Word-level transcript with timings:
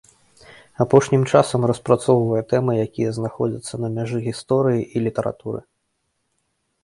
Апошнім 0.85 1.25
часам 1.31 1.65
распрацоўвае 1.71 2.39
тэмы, 2.53 2.71
якія 2.85 3.09
знаходзяцца 3.17 3.73
на 3.83 3.89
мяжы 3.97 4.17
гісторыі 4.27 4.81
і 4.97 5.03
літаратуры. 5.09 5.59